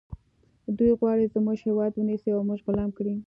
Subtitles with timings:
[0.77, 3.13] دوی غواړي زموږ هیواد ونیسي او موږ غلام کړي